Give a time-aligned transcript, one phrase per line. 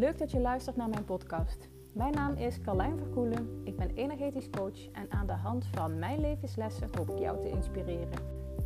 [0.00, 1.68] Leuk dat je luistert naar mijn podcast.
[1.92, 3.60] Mijn naam is Carlijn Verkoelen.
[3.64, 7.48] Ik ben energetisch coach en aan de hand van mijn levenslessen hoop ik jou te
[7.48, 8.18] inspireren.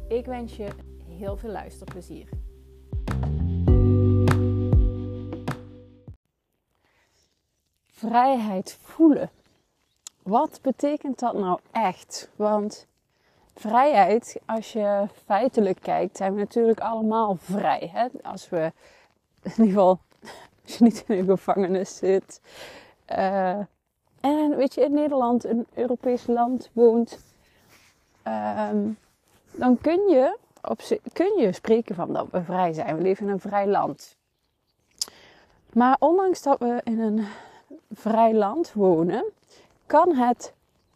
[0.08, 0.68] Ik wens je
[1.08, 2.28] heel veel luisterplezier.
[7.86, 9.30] Vrijheid voelen.
[10.22, 12.30] Wat betekent dat nou echt?
[12.36, 12.86] Want
[13.54, 17.90] vrijheid, als je feitelijk kijkt, zijn we natuurlijk allemaal vrij.
[17.92, 18.08] Hè?
[18.22, 18.72] Als we
[19.42, 20.00] in ieder geval
[20.66, 22.40] als je niet in een gevangenis zit.
[23.08, 23.58] Uh,
[24.20, 27.18] en weet je, in Nederland, een Europees land woont.
[28.26, 28.98] Um,
[29.50, 30.80] dan kun je, op,
[31.12, 32.96] kun je spreken van dat we vrij zijn.
[32.96, 34.16] We leven in een vrij land.
[35.72, 37.26] Maar ondanks dat we in een
[37.92, 39.24] vrij land wonen,
[39.86, 40.52] kan het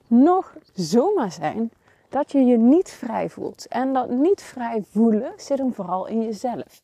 [0.06, 1.70] nog zomaar zijn
[2.08, 3.66] dat je je niet vrij voelt.
[3.66, 6.82] En dat niet vrij voelen zit hem vooral in jezelf.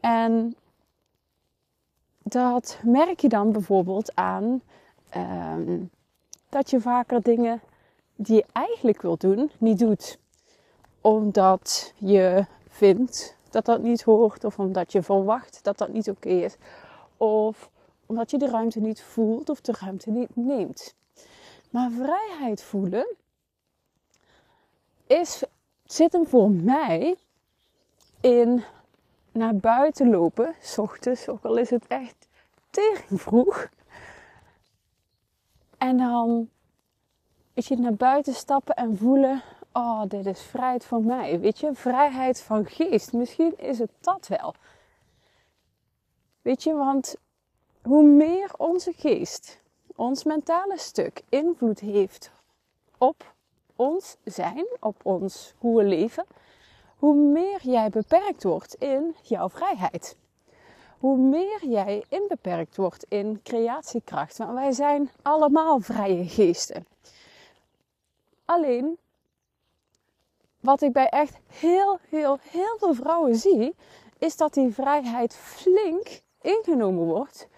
[0.00, 0.56] En
[2.34, 4.62] dat merk je dan bijvoorbeeld aan
[5.16, 5.80] uh,
[6.48, 7.60] dat je vaker dingen
[8.16, 10.18] die je eigenlijk wilt doen, niet doet.
[11.00, 16.28] Omdat je vindt dat dat niet hoort, of omdat je verwacht dat dat niet oké
[16.28, 16.56] is,
[17.16, 17.70] of
[18.06, 20.94] omdat je de ruimte niet voelt of de ruimte niet neemt.
[21.70, 23.16] Maar vrijheid voelen
[25.06, 25.42] is,
[25.84, 27.16] zit hem voor mij
[28.20, 28.64] in
[29.34, 32.28] naar buiten lopen, s ochtends, ook al is het echt
[32.70, 33.68] tering vroeg.
[35.78, 36.48] En dan,
[37.52, 41.40] weet je, naar buiten stappen en voelen, oh, dit is vrijheid voor mij.
[41.40, 43.12] Weet je, vrijheid van geest.
[43.12, 44.54] Misschien is het dat wel.
[46.42, 47.16] Weet je, want
[47.82, 49.60] hoe meer onze geest,
[49.96, 52.30] ons mentale stuk, invloed heeft
[52.98, 53.34] op
[53.76, 56.24] ons zijn, op ons hoe we leven,
[56.98, 60.16] hoe meer jij beperkt wordt in jouw vrijheid.
[60.98, 64.36] Hoe meer jij inbeperkt wordt in creatiekracht.
[64.36, 66.86] Want wij zijn allemaal vrije geesten.
[68.44, 68.98] Alleen,
[70.60, 73.74] wat ik bij echt heel, heel, heel veel vrouwen zie,
[74.18, 77.48] is dat die vrijheid flink ingenomen wordt.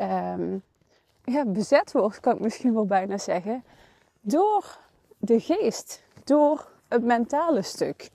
[0.00, 0.62] Um,
[1.24, 3.64] ja, bezet wordt, kan ik misschien wel bijna zeggen.
[4.20, 4.78] Door
[5.18, 8.10] de geest, door het mentale stuk.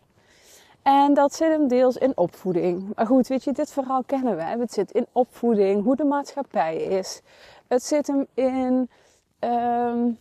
[0.83, 2.95] En dat zit hem deels in opvoeding.
[2.95, 4.41] Maar goed, weet je, dit verhaal kennen we.
[4.43, 7.21] Het zit in opvoeding, hoe de maatschappij is.
[7.67, 8.89] Het zit hem in,
[9.39, 10.19] um,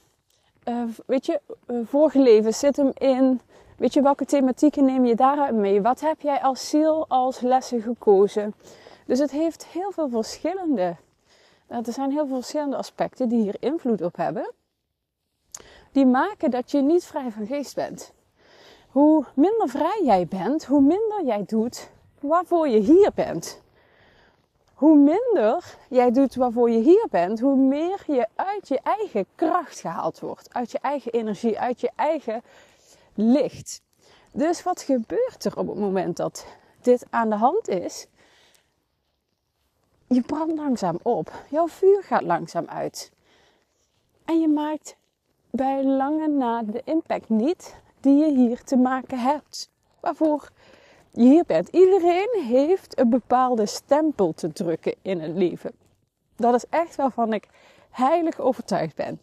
[0.64, 3.40] uh, weet je, uh, vorige leven zit hem in,
[3.76, 5.82] weet je, welke thematieken neem je daaruit mee?
[5.82, 8.54] Wat heb jij als ziel, als lessen gekozen?
[9.06, 10.96] Dus het heeft heel veel verschillende,
[11.66, 14.52] er zijn heel veel verschillende aspecten die hier invloed op hebben.
[15.92, 18.12] Die maken dat je niet vrij van geest bent
[18.92, 23.60] hoe minder vrij jij bent, hoe minder jij doet waarvoor je hier bent.
[24.74, 29.80] Hoe minder jij doet waarvoor je hier bent, hoe meer je uit je eigen kracht
[29.80, 32.42] gehaald wordt, uit je eigen energie, uit je eigen
[33.14, 33.82] licht.
[34.32, 36.46] Dus wat gebeurt er op het moment dat
[36.80, 38.06] dit aan de hand is?
[40.06, 43.12] Je brandt langzaam op, jouw vuur gaat langzaam uit.
[44.24, 44.96] En je maakt
[45.50, 49.70] bij lange na de impact niet die je hier te maken hebt.
[50.00, 50.50] Waarvoor
[51.12, 51.68] je hier bent.
[51.68, 55.72] Iedereen heeft een bepaalde stempel te drukken in het leven.
[56.36, 57.48] Dat is echt waarvan ik
[57.90, 59.20] heilig overtuigd ben.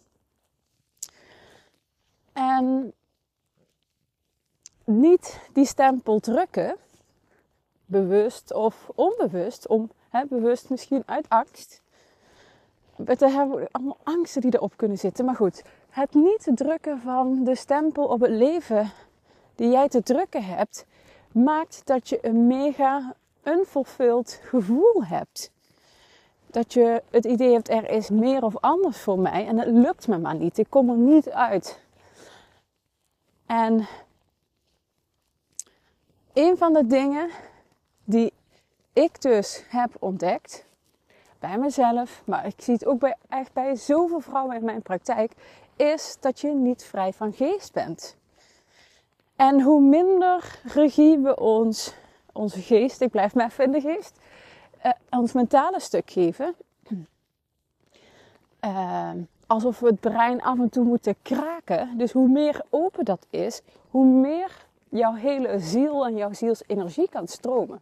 [2.32, 2.92] En
[4.84, 6.76] niet die stempel drukken,
[7.86, 11.82] bewust of onbewust, om, hè, bewust misschien uit angst.
[12.96, 15.24] We hebben allemaal angsten die erop kunnen zitten.
[15.24, 18.92] Maar goed, het niet drukken van de stempel op het leven
[19.54, 20.86] die jij te drukken hebt,
[21.32, 23.14] maakt dat je een mega
[23.44, 25.50] unfulfilled gevoel hebt.
[26.46, 30.08] Dat je het idee hebt, er is meer of anders voor mij en het lukt
[30.08, 30.58] me maar niet.
[30.58, 31.80] Ik kom er niet uit.
[33.46, 33.86] En
[36.32, 37.30] een van de dingen
[38.04, 38.32] die
[38.92, 40.66] ik dus heb ontdekt
[41.38, 45.32] bij mezelf, maar ik zie het ook bij, echt bij zoveel vrouwen in mijn praktijk,
[45.80, 48.16] is dat je niet vrij van geest bent.
[49.36, 51.94] En hoe minder regie we ons,
[52.32, 54.18] onze geest, ik blijf maar even in de geest,
[54.86, 56.54] uh, ons mentale stuk geven.
[58.64, 59.10] Uh,
[59.46, 61.98] alsof we het brein af en toe moeten kraken.
[61.98, 67.28] Dus hoe meer open dat is, hoe meer jouw hele ziel en jouw zielsenergie kan
[67.28, 67.80] stromen.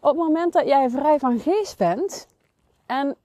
[0.00, 2.26] Op het moment dat jij vrij van geest bent,
[2.86, 3.16] en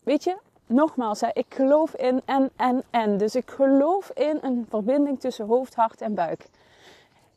[0.00, 3.16] weet je, nogmaals, ik geloof in en, en, en.
[3.16, 6.46] Dus ik geloof in een verbinding tussen hoofd, hart en buik.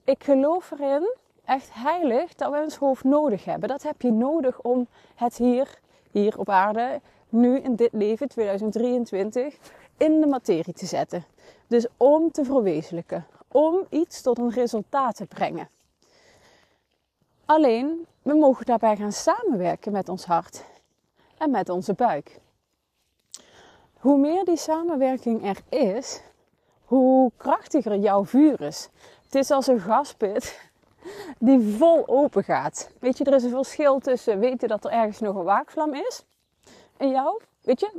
[0.04, 1.16] Ik geloof erin
[1.46, 3.70] echt heilig dat we ons hoofd nodig hebben.
[3.70, 5.80] Dat heb je nodig om het hier,
[6.12, 9.58] hier op aarde, nu in dit leven, 2023,
[9.98, 11.26] in de materie te zetten.
[11.68, 15.70] Dus om te verwezenlijken, om iets tot een resultaat te brengen.
[17.46, 20.64] Alleen, we mogen daarbij gaan samenwerken met ons hart
[21.38, 22.40] en met onze buik.
[24.08, 26.22] Hoe meer die samenwerking er is,
[26.86, 28.90] hoe krachtiger jouw vuur is.
[29.24, 30.70] Het is als een gaspit
[31.40, 32.90] die vol open gaat.
[33.00, 36.26] Weet je, er is een verschil tussen weten dat er ergens nog een waakvlam is
[36.98, 37.42] in jou.
[37.62, 37.92] Weet je,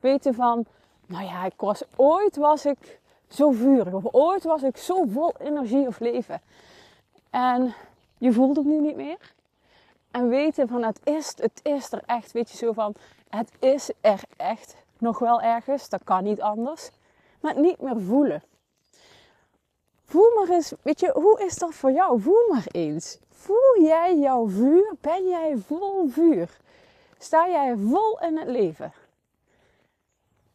[0.00, 0.66] weten van,
[1.06, 2.98] nou ja, ik was, ooit was ik
[3.28, 3.92] zo vurig.
[3.92, 6.40] Of ooit was ik zo vol energie of leven.
[7.30, 7.74] En
[8.18, 9.34] je voelt het nu niet meer.
[10.10, 12.32] En weten van het is, het is er echt.
[12.32, 12.94] Weet je zo van,
[13.28, 15.88] het is er echt nog wel ergens.
[15.88, 16.90] Dat kan niet anders.
[17.40, 18.42] Maar niet meer voelen.
[20.04, 22.20] Voel maar eens, weet je, hoe is dat voor jou?
[22.20, 23.18] Voel maar eens.
[23.30, 24.94] Voel jij jouw vuur?
[25.00, 26.58] Ben jij vol vuur?
[27.18, 28.92] Sta jij vol in het leven?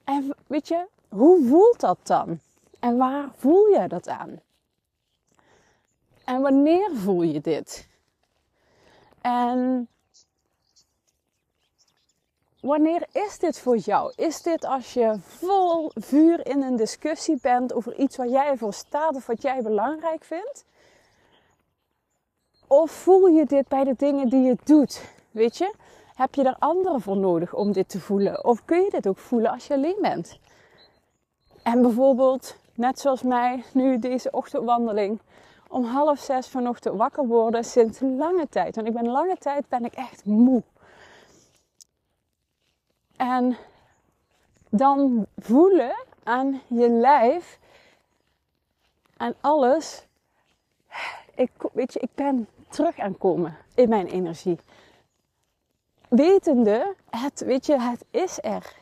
[0.04, 2.40] En weet je, hoe voelt dat dan?
[2.80, 4.42] En waar voel jij dat aan?
[6.24, 7.88] En wanneer voel je dit?
[9.22, 9.88] En
[12.66, 14.14] wanneer is dit voor jou?
[14.16, 18.74] Is dit als je vol vuur in een discussie bent over iets waar jij voor
[18.74, 20.66] staat of wat jij belangrijk vindt?
[22.68, 25.02] Of voel je dit bij de dingen die je doet?
[25.32, 25.74] Weet je,
[26.16, 28.46] heb je daar anderen voor nodig om dit te voelen?
[28.46, 30.40] Of kun je dit ook voelen als je alleen bent?
[31.64, 35.20] En bijvoorbeeld, net zoals mij, nu deze ochtendwandeling,
[35.70, 38.76] om half zes vanochtend wakker worden sinds lange tijd.
[38.76, 40.64] Want ik ben lange tijd ben ik echt moe.
[43.18, 43.58] En
[44.70, 47.60] dan voelen aan je lijf
[49.18, 50.06] en alles.
[51.36, 54.60] Ik, weet je, ik ben terug aan komen in mijn energie.
[56.08, 58.74] Wetende, het, weet je, het is er.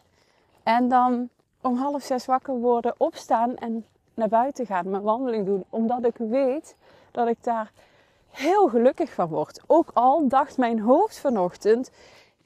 [0.63, 1.29] En dan
[1.61, 5.65] om half zes wakker worden, opstaan en naar buiten gaan, mijn wandeling doen.
[5.69, 6.75] Omdat ik weet
[7.11, 7.71] dat ik daar
[8.29, 9.61] heel gelukkig van word.
[9.67, 11.91] Ook al dacht mijn hoofd vanochtend,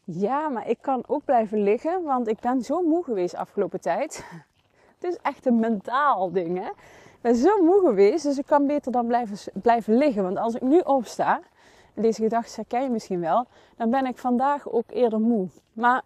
[0.10, 4.26] ja, maar ik kan ook blijven liggen, want ik ben zo moe geweest afgelopen tijd.
[5.00, 6.70] Het is echt een mentaal ding, hè.
[6.70, 10.24] Ik ben zo moe geweest, dus ik kan beter dan blijven, blijven liggen.
[10.24, 11.42] Want als ik nu opsta,
[11.94, 13.46] en deze gedachte herken je misschien wel,
[13.76, 15.48] dan ben ik vandaag ook eerder moe.
[15.74, 16.02] Maar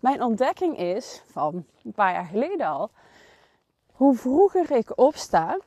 [0.00, 2.90] mijn ontdekking is, van een paar jaar geleden al,
[3.92, 5.58] hoe vroeger ik opsta,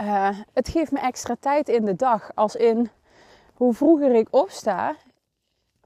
[0.00, 2.30] uh, het geeft me extra tijd in de dag.
[2.34, 2.90] Als in
[3.54, 4.94] hoe vroeger ik opsta,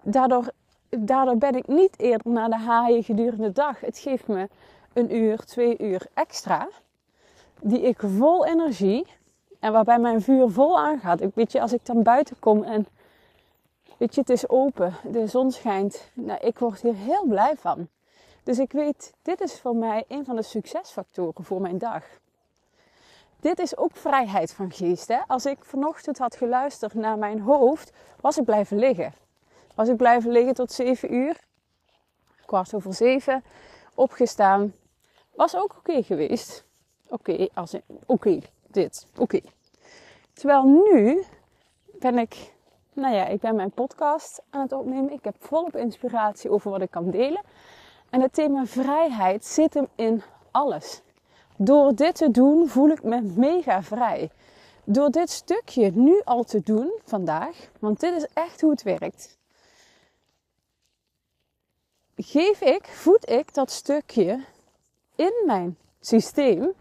[0.07, 0.51] daardoor,
[0.89, 3.81] daardoor ben ik niet eerder naar de haaien gedurende de dag.
[3.81, 4.49] Het geeft me
[4.93, 6.69] een uur, twee uur extra,
[7.61, 9.07] die ik vol energie
[9.61, 11.21] en waarbij mijn vuur vol aangaat.
[11.21, 12.87] Ik, weet je, als ik dan buiten kom en
[13.97, 17.89] weet je, het is open, de zon schijnt, nou, ik word hier heel blij van.
[18.43, 22.05] Dus ik weet, dit is voor mij een van de succesfactoren voor mijn dag.
[23.41, 25.09] Dit is ook vrijheid van geest.
[25.09, 25.19] Hè?
[25.27, 29.13] Als ik vanochtend had geluisterd naar mijn hoofd, was ik blijven liggen.
[29.77, 31.41] Was ik blijven liggen tot 7 uur,
[32.45, 33.45] kwart over 7,
[33.95, 34.75] opgestaan.
[35.35, 36.65] Was ook oké geweest.
[37.09, 37.75] Oké, als
[38.07, 39.41] oké, dit, oké.
[40.33, 41.25] Terwijl nu
[41.99, 42.55] ben ik,
[42.93, 45.13] nou ja, ik ben mijn podcast aan het opnemen.
[45.13, 47.43] Ik heb volop inspiratie over wat ik kan delen.
[48.11, 51.03] En het thema vrijheid zit hem in alles.
[51.57, 54.31] Door dit te doen voel ik me mega vrij.
[54.85, 59.39] Door dit stukje nu al te doen vandaag, want dit is echt hoe het werkt.
[62.19, 64.45] Geef ik, voed ik dat stukje
[65.15, 66.73] in mijn systeem,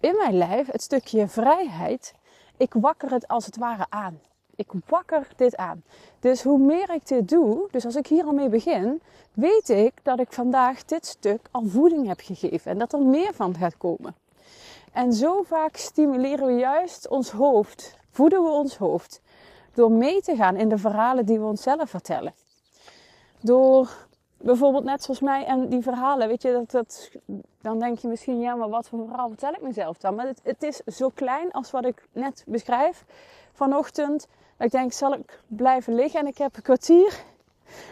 [0.00, 2.14] in mijn lijf, het stukje vrijheid.
[2.56, 4.20] Ik wakker het als het ware aan.
[4.56, 5.82] Ik wakker dit aan.
[6.20, 9.00] Dus hoe meer ik dit doe, dus als ik hier al mee begin,
[9.32, 13.34] weet ik dat ik vandaag dit stuk al voeding heb gegeven en dat er meer
[13.34, 14.14] van gaat komen.
[14.92, 19.20] En zo vaak stimuleren we juist ons hoofd, voeden we ons hoofd,
[19.74, 22.34] door mee te gaan in de verhalen die we onszelf vertellen.
[23.40, 24.07] Door
[24.38, 27.10] bijvoorbeeld net zoals mij en die verhalen, weet je, dat, dat,
[27.60, 30.14] dan denk je misschien, ja, maar wat voor verhaal vertel ik mezelf dan?
[30.14, 33.04] Maar het, het is zo klein als wat ik net beschrijf.
[33.52, 34.28] Vanochtend
[34.58, 36.20] ik denk, zal ik blijven liggen?
[36.20, 37.24] En ik heb een kwartier,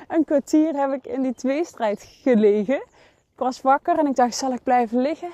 [0.09, 2.76] een kwartier heb ik in die tweestrijd gelegen.
[2.76, 5.31] Ik was wakker en ik dacht, zal ik blijven liggen?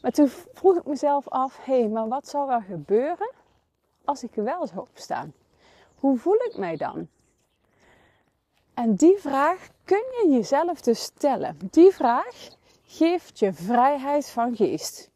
[0.00, 3.32] Maar toen vroeg ik mezelf af, hé, hey, maar wat zou er gebeuren
[4.04, 5.32] als ik wel zou opstaan?
[5.94, 7.08] Hoe voel ik mij dan?
[8.78, 11.56] En die vraag kun je jezelf dus stellen.
[11.70, 12.48] Die vraag
[12.84, 15.10] geeft je vrijheid van geest.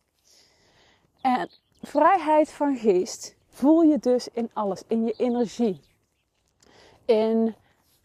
[1.21, 1.49] En
[1.83, 5.81] vrijheid van geest voel je dus in alles, in je energie,
[7.04, 7.54] in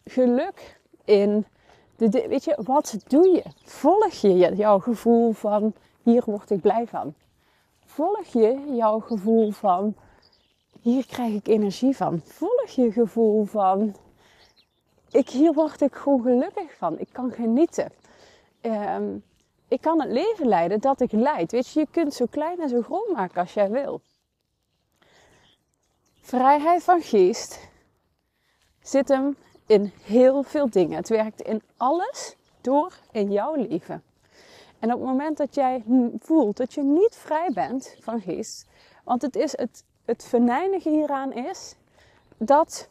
[0.04, 1.46] geluk, in
[1.96, 3.42] de, weet je, wat doe je?
[3.64, 5.72] Volg je jouw gevoel van
[6.02, 7.14] hier word ik blij van?
[7.84, 9.94] Volg je jouw gevoel van
[10.80, 12.20] hier krijg ik energie van?
[12.24, 13.94] Volg je gevoel van
[15.10, 16.98] ik, hier word ik gewoon gelukkig van.
[16.98, 17.92] Ik kan genieten.
[18.60, 19.16] Ehm,
[19.68, 21.52] ik kan het leven leiden dat ik leid.
[21.52, 24.00] Weet je, je kunt zo klein en zo groot maken als jij wil.
[26.20, 27.68] Vrijheid van geest
[28.82, 29.36] zit hem
[29.66, 30.96] in heel veel dingen.
[30.96, 34.02] Het werkt in alles door in jouw leven.
[34.78, 35.84] En op het moment dat jij
[36.18, 38.66] voelt dat je niet vrij bent van geest,
[39.04, 41.74] want het is het, het venijnige hieraan is
[42.36, 42.88] dat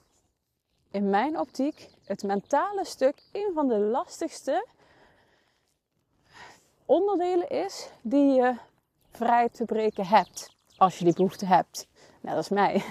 [0.91, 4.65] in mijn optiek het mentale stuk een van de lastigste
[6.85, 8.55] onderdelen is die je
[9.11, 10.55] vrij te breken hebt.
[10.77, 11.87] Als je die behoefte hebt.
[12.21, 12.83] Net als mij.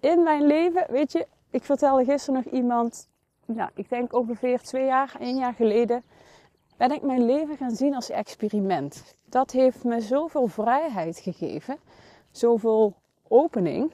[0.00, 3.08] In mijn leven, weet je, ik vertelde gisteren nog iemand,
[3.44, 6.02] nou, ik denk ongeveer twee jaar, één jaar geleden,
[6.76, 9.16] ben ik mijn leven gaan zien als experiment.
[9.24, 11.78] Dat heeft me zoveel vrijheid gegeven,
[12.30, 12.94] zoveel
[13.28, 13.92] opening,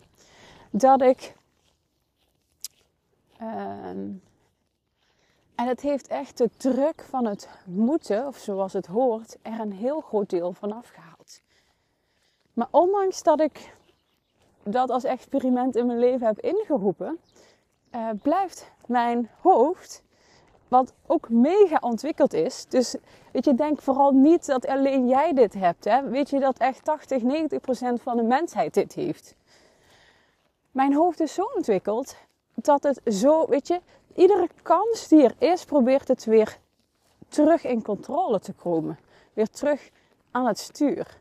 [0.71, 1.35] dat ik.
[3.43, 4.09] Ehm,
[5.55, 9.73] en het heeft echt de druk van het moeten, of zoals het hoort, er een
[9.73, 11.41] heel groot deel van afgehaald.
[12.53, 13.75] Maar ondanks dat ik
[14.63, 17.19] dat als experiment in mijn leven heb ingeroepen,
[17.95, 20.03] uh, blijft mijn hoofd,
[20.69, 22.67] wat ook mega ontwikkeld is.
[22.67, 22.97] Dus
[23.33, 25.85] weet je, denk vooral niet dat alleen jij dit hebt.
[25.85, 26.09] Hè?
[26.09, 29.35] Weet je dat echt 80, 90 procent van de mensheid dit heeft.
[30.71, 32.17] Mijn hoofd is zo ontwikkeld
[32.55, 33.81] dat het zo, weet je,
[34.15, 36.59] iedere kans die er is, probeert het weer
[37.29, 38.99] terug in controle te komen.
[39.33, 39.91] Weer terug
[40.31, 41.19] aan het stuur.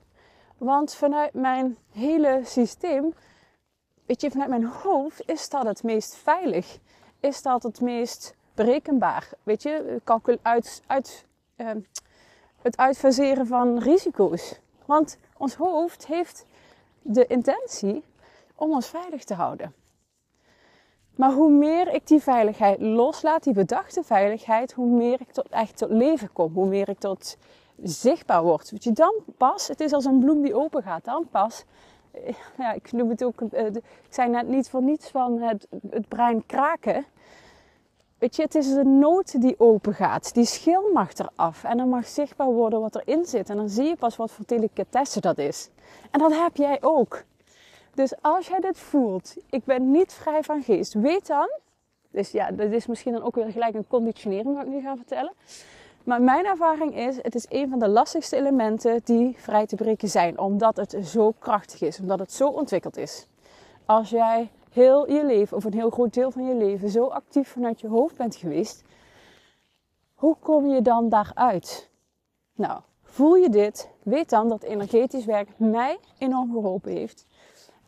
[0.58, 3.14] Want vanuit mijn hele systeem
[4.06, 6.78] weet je, vanuit mijn hoofd is dat het meest veilig.
[7.20, 9.30] Is dat het meest berekenbaar.
[9.44, 10.02] Weet je,
[10.42, 11.26] uit, uit,
[11.58, 11.70] uh,
[12.62, 14.60] het uitfaseren van risico's.
[14.86, 16.46] Want ons hoofd heeft
[17.02, 18.04] de intentie
[18.56, 19.74] om ons veilig te houden.
[21.22, 25.78] Maar hoe meer ik die veiligheid loslaat, die bedachte veiligheid, hoe meer ik tot, echt
[25.78, 26.54] tot leven kom.
[26.54, 27.38] Hoe meer ik tot
[27.84, 28.72] zichtbaar word.
[28.72, 31.66] Weet je, dan pas, het is als een bloem die open gaat, dan pas
[32.58, 36.08] ja, ik noem het ook, uh, ik zei net niet voor niets van het, het
[36.08, 37.06] brein kraken.
[38.18, 40.34] Weet je, het is de noot die open gaat.
[40.34, 41.64] Die schil mag eraf.
[41.64, 43.50] En dan mag zichtbaar worden wat erin zit.
[43.50, 45.70] En dan zie je pas wat voor delicatesse dat is.
[46.12, 47.24] En dat heb jij ook.
[47.94, 51.50] Dus als jij dit voelt, ik ben niet vrij van geest, weet dan.
[52.10, 54.96] Dus ja, dat is misschien dan ook weer gelijk een conditionering wat ik nu ga
[54.96, 55.34] vertellen.
[56.04, 60.10] Maar mijn ervaring is, het is een van de lastigste elementen die vrij te breken
[60.10, 60.40] zijn.
[60.40, 63.28] Omdat het zo krachtig is, omdat het zo ontwikkeld is.
[63.86, 67.48] Als jij heel je leven, of een heel groot deel van je leven, zo actief
[67.48, 68.84] vanuit je hoofd bent geweest,
[70.14, 71.90] hoe kom je dan daaruit?
[72.56, 77.26] Nou, voel je dit, weet dan dat energetisch werk mij enorm geholpen heeft.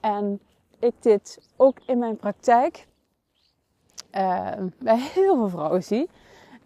[0.03, 0.39] En
[0.79, 2.87] ik dit ook in mijn praktijk
[4.11, 6.09] uh, bij heel veel vrouwen zie.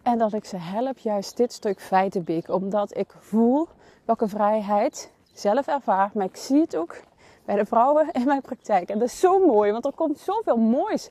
[0.02, 2.48] En dat ik ze help juist dit stuk feitenbeek.
[2.48, 3.68] Omdat ik voel
[4.04, 6.10] welke vrijheid zelf ervaar.
[6.14, 7.00] Maar ik zie het ook
[7.44, 8.88] bij de vrouwen in mijn praktijk.
[8.88, 9.72] En dat is zo mooi.
[9.72, 11.10] Want er komt zoveel moois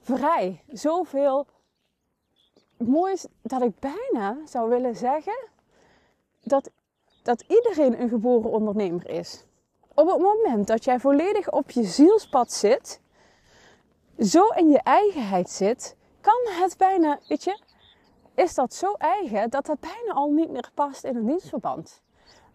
[0.00, 0.62] vrij.
[0.68, 1.46] Zoveel
[2.76, 5.48] moois dat ik bijna zou willen zeggen
[6.42, 6.70] dat,
[7.22, 9.44] dat iedereen een geboren ondernemer is.
[9.96, 13.00] Op het moment dat jij volledig op je zielspad zit,
[14.18, 17.60] zo in je eigenheid zit, kan het bijna, weet je,
[18.34, 22.02] is dat zo eigen dat dat bijna al niet meer past in een dienstverband.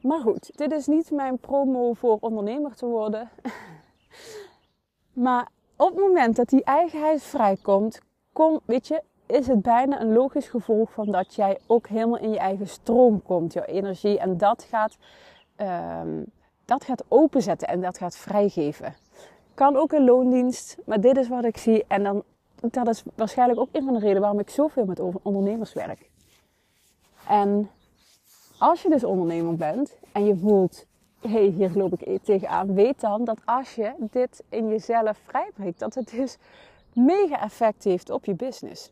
[0.02, 3.30] Maar goed, dit is niet mijn promo voor ondernemer te worden.
[5.14, 8.02] maar op het moment dat die eigenheid vrijkomt,
[8.34, 12.32] kom, weet je, is het bijna een logisch gevolg van dat jij ook helemaal in
[12.32, 14.20] je eigen stroom komt, jouw energie.
[14.20, 14.98] En dat gaat,
[15.58, 16.26] um,
[16.72, 18.96] dat gaat openzetten en dat gaat vrijgeven.
[19.54, 21.84] Kan ook een loondienst, maar dit is wat ik zie.
[21.88, 22.24] En dan
[22.70, 26.10] dat is waarschijnlijk ook een van de redenen waarom ik zoveel met ondernemers werk.
[27.28, 27.70] En
[28.60, 30.86] als je dus ondernemer bent en je voelt,
[31.22, 35.80] hé, hey, hier loop ik tegenaan, weet dan dat als je dit in jezelf vrijbreekt,
[35.80, 36.38] dat het dus
[36.94, 38.92] mega effect heeft op je business.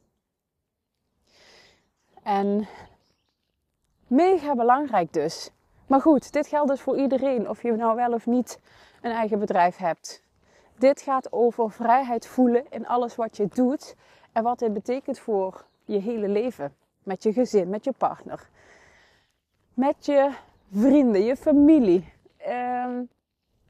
[2.24, 2.67] En
[4.07, 5.51] mega belangrijk dus.
[5.89, 8.60] Maar goed, dit geldt dus voor iedereen, of je nou wel of niet
[9.01, 10.24] een eigen bedrijf hebt.
[10.77, 13.96] Dit gaat over vrijheid voelen in alles wat je doet
[14.31, 16.75] en wat dit betekent voor je hele leven.
[17.03, 18.50] Met je gezin, met je partner,
[19.74, 20.31] met je
[20.72, 22.13] vrienden, je familie.
[22.38, 23.01] Ehm,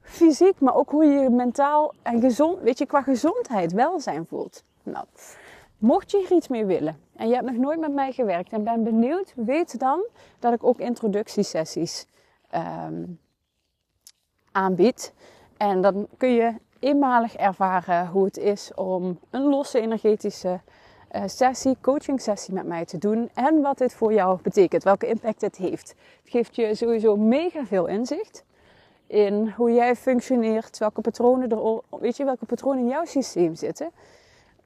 [0.02, 4.64] fysiek, maar ook hoe je je mentaal en gezond, weet je, qua gezondheid welzijn voelt.
[4.84, 5.06] Nou,
[5.80, 8.64] mocht je hier iets mee willen en je hebt nog nooit met mij gewerkt en
[8.64, 10.06] ben benieuwd, weet dan
[10.40, 12.06] dat ik ook introductiesessies
[12.56, 13.20] um,
[14.52, 15.14] aanbied.
[15.58, 20.60] En dan kun je eenmalig ervaren hoe het is om een losse energetische
[21.12, 23.30] uh, sessie, coaching sessie met mij te doen.
[23.34, 25.90] En wat dit voor jou betekent, welke impact het heeft.
[26.22, 28.44] Het geeft je sowieso mega veel inzicht
[29.08, 33.92] in hoe jij functioneert, welke patronen er, weet je, welke patronen in jouw systeem zitten,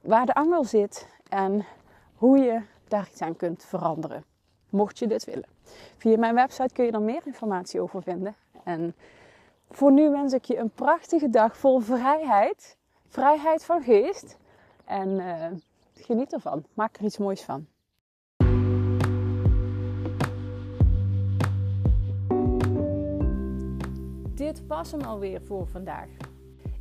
[0.04, 1.66] waar de angel zit en
[2.16, 4.24] hoe je daar iets aan kunt veranderen.
[4.70, 5.48] Mocht je dit willen.
[5.98, 8.36] Via mijn website kun je er meer informatie over vinden.
[8.64, 8.96] En
[9.70, 12.78] voor nu wens ik je een prachtige dag vol vrijheid.
[13.08, 14.38] Vrijheid van geest.
[14.86, 15.48] En uh,
[15.94, 16.64] geniet ervan.
[16.74, 17.68] Maak er iets moois van.
[24.36, 26.08] Dit was hem alweer voor vandaag.